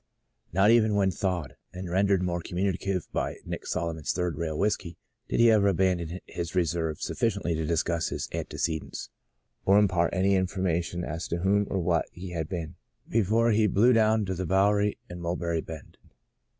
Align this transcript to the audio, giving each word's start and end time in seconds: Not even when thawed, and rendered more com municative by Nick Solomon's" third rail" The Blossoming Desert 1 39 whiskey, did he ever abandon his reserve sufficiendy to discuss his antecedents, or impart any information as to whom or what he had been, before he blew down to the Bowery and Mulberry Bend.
Not 0.51 0.71
even 0.71 0.95
when 0.95 1.11
thawed, 1.11 1.55
and 1.71 1.87
rendered 1.87 2.23
more 2.23 2.41
com 2.41 2.57
municative 2.57 3.07
by 3.13 3.35
Nick 3.45 3.67
Solomon's" 3.67 4.11
third 4.13 4.35
rail" 4.35 4.55
The 4.57 4.57
Blossoming 4.61 4.95
Desert 5.29 5.37
1 5.37 5.37
39 5.37 5.37
whiskey, 5.37 5.37
did 5.37 5.39
he 5.39 5.51
ever 5.51 5.67
abandon 5.67 6.19
his 6.25 6.55
reserve 6.55 6.97
sufficiendy 6.97 7.53
to 7.55 7.65
discuss 7.67 8.09
his 8.09 8.27
antecedents, 8.33 9.11
or 9.63 9.77
impart 9.77 10.11
any 10.11 10.33
information 10.33 11.03
as 11.03 11.27
to 11.27 11.41
whom 11.41 11.67
or 11.69 11.77
what 11.77 12.07
he 12.11 12.31
had 12.31 12.49
been, 12.49 12.77
before 13.09 13.51
he 13.51 13.67
blew 13.67 13.93
down 13.93 14.25
to 14.25 14.33
the 14.33 14.47
Bowery 14.47 14.97
and 15.07 15.21
Mulberry 15.21 15.61
Bend. 15.61 15.99